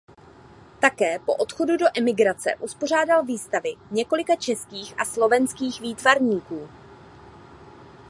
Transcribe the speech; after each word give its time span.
Také 0.79 1.19
po 1.19 1.35
odchodu 1.35 1.77
do 1.77 1.85
emigrace 1.97 2.55
uspořádal 2.55 3.23
výstavy 3.23 3.73
několika 3.91 4.35
českých 4.35 4.99
a 4.99 5.05
slovenských 5.05 5.81
výtvarníků. 5.81 6.69